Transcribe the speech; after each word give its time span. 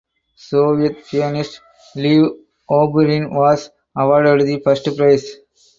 Soviet 0.45 0.95
pianist 1.07 1.61
Lev 1.95 2.31
Oborin 2.67 3.29
was 3.31 3.69
awarded 3.95 4.47
the 4.47 4.59
first 4.63 4.87
prize. 4.97 5.35